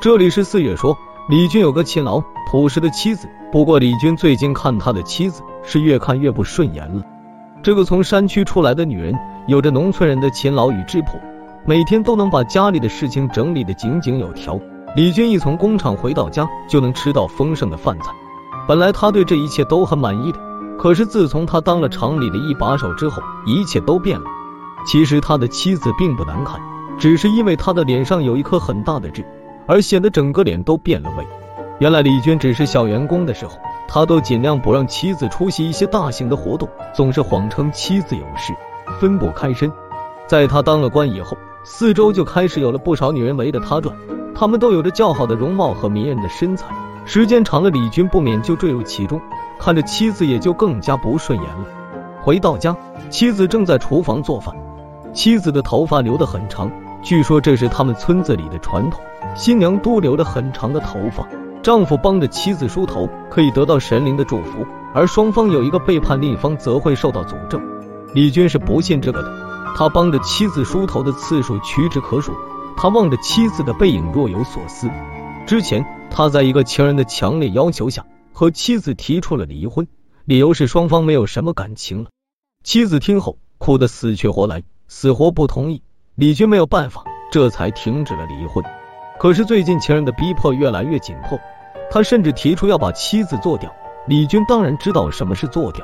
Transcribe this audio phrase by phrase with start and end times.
[0.00, 0.96] 这里是四月说，
[1.28, 7.02] 李军有个勤劳朴实的妻子，不过李军最近看他的妻子是越看越不顺眼了。
[7.62, 9.14] 这个从山区出来的女人，
[9.46, 11.20] 有着农村人的勤劳与质朴，
[11.66, 14.58] 每天都能把家里的事情整理的井井有条。
[14.96, 18.10] 李军一从工厂回到家，就能吃到丰盛的饭菜。
[18.66, 20.38] 本来他对这一切都很满意的，
[20.78, 24.24] 可是自从他当了厂里的一把手之后，一切都变了。
[24.86, 26.58] 其实他的妻子并不难看，
[26.98, 29.22] 只是因为他的脸上有一颗很大的痣。
[29.70, 31.24] 而显得整个脸都变了味。
[31.78, 33.52] 原来李军只是小员工的时候，
[33.86, 38.52] 他都尽量不让妻子出席一些大型的活动，总是谎称妻子有事，
[38.98, 39.70] 分不开身。
[40.26, 43.94] 在他当了官以后，四周就开始有了不少女人围着他转，
[44.34, 46.66] 她们都有着较好的容貌和迷人的身材。
[47.04, 49.20] 时间长了，李军不免就坠入其中，
[49.56, 51.64] 看着妻子也就更加不顺眼了。
[52.20, 52.76] 回到家，
[53.08, 54.52] 妻子正在厨房做饭，
[55.12, 56.68] 妻子的头发留得很长。
[57.02, 59.00] 据说这是他们村子里的传统，
[59.34, 61.26] 新娘都留了很长的头发，
[61.62, 67.58] 丈夫帮着妻子梳头可以得到神灵的祝福，而双方有一个背叛另一方则会受到诅咒。
[68.14, 69.32] 李军是不信这个的，
[69.76, 72.32] 他帮着妻子梳头的次数屈指可数，
[72.76, 74.90] 他望着妻子的背影若有所思。
[75.46, 79.88] 之前他在一个情人的强烈要求下和妻子提出了离婚，
[80.26, 82.10] 理由是双方没有什么感情了。
[82.62, 85.82] 妻子听后哭得死去活来，死活不同意。
[86.20, 88.62] 李军没有办法，这才停止了离婚。
[89.18, 91.40] 可是最近情人的逼迫越来越紧迫，
[91.90, 93.74] 他甚至提出要把妻子做掉。
[94.06, 95.82] 李军当然知道什么是做掉，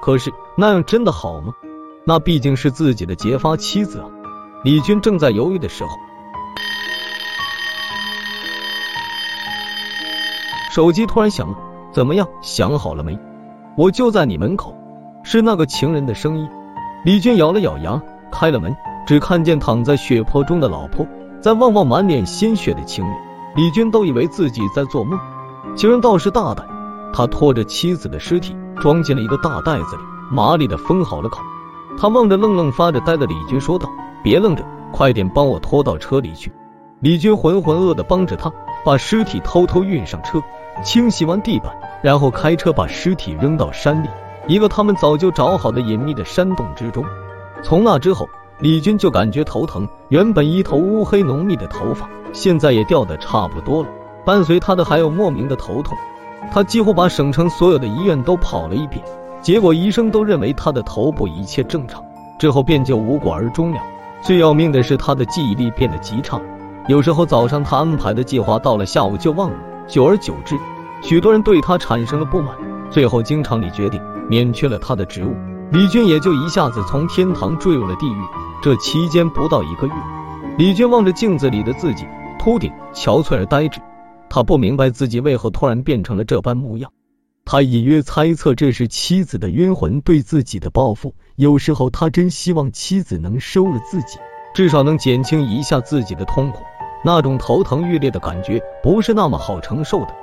[0.00, 1.52] 可是那样真的好吗？
[2.06, 4.06] 那毕竟是自己的结发妻子啊！
[4.62, 5.90] 李军正在犹豫的时候，
[10.70, 11.58] 手机突然响了。
[11.90, 13.18] 怎么样，想好了没？
[13.76, 14.76] 我就在你门口。
[15.24, 16.48] 是那个情人的声音。
[17.04, 18.00] 李军咬了咬牙，
[18.30, 18.72] 开了门。
[19.06, 21.06] 只看见躺在血泊中的老婆，
[21.40, 23.14] 在望望满脸鲜血的情人，
[23.56, 25.18] 李军都以为自己在做梦。
[25.74, 26.66] 情人倒是大胆，
[27.12, 31.40] 他拖着妻子的尸体装进了一个大袋子里，麻利的封好了口。
[31.98, 33.88] 他望着愣愣发着呆的李军说道
[34.22, 36.52] ：“别愣着，快点帮我拖到车里去。”
[37.00, 38.52] 李军浑浑噩的帮着他
[38.84, 40.40] 把尸体偷偷运上车，
[40.84, 44.08] 清洗完地板，然后开车把尸体扔到山里
[44.46, 47.04] 一个他们早就找好的隐秘的山洞之中。
[47.64, 48.28] 从那之后。
[48.60, 53.88] 李军就感觉头疼，原本一头乌黑浓密的头发，现在也掉的差不多了。
[54.24, 55.98] 伴随他的还有莫名的头痛，
[56.52, 59.02] 他几乎把省城所有的医院都跑了一遍，
[59.40, 62.04] 结果医生都认为他的头部一切正常，
[62.38, 63.80] 之后便就无果而终了。
[64.22, 66.40] 最要命的是，他的记忆力变得极差，
[66.86, 69.56] 有时候早上他安排的计划到了下午就忘了，
[69.88, 70.56] 久而久之，
[71.02, 72.54] 许多人对他产生了不满，
[72.90, 75.34] 最后经常里决定免去了他的职务，
[75.72, 78.22] 李军也就一下子从天堂坠入了地狱。
[78.60, 79.94] 这期间不到一个月，
[80.58, 82.06] 李军望着镜子里的自己，
[82.38, 83.80] 秃顶、憔悴而呆滞。
[84.28, 86.92] 他不明白自己为何突然变成了这般模样。
[87.46, 91.14] 他隐约猜测这是妻子的冤魂对自己的报复。
[91.36, 94.18] 有时候他真希望妻子能收了自己，
[94.54, 96.62] 至少能减轻一下自己的痛苦。
[97.02, 100.14] 那种头疼欲裂的感觉不是那么好承受的。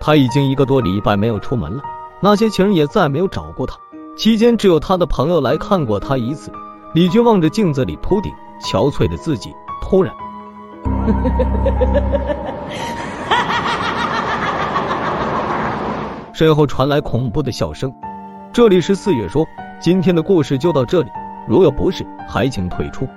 [0.00, 1.82] 他已经一个多礼拜没有出门了，
[2.22, 3.76] 那些情人也再没有找过他。
[4.16, 6.52] 期间只有他的朋友来看过他一次。
[6.92, 9.52] 李军望着镜子里秃顶、憔悴的自己，
[9.82, 10.14] 突然，
[16.32, 17.92] 身后传来恐怖的笑声。
[18.52, 19.44] 这里是四月说，
[19.80, 21.10] 今天的故事就到这里，
[21.48, 23.08] 如有不适，还请退出。